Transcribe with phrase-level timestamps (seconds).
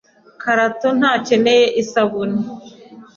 [0.41, 2.37] Karato ntakeneye isabune.